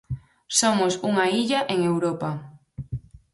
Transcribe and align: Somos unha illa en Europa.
Somos 0.59 0.93
unha 1.09 1.25
illa 1.41 1.59
en 1.73 1.79
Europa. 1.91 2.31